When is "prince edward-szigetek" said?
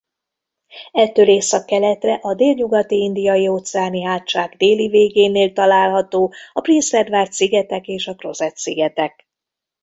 6.61-7.87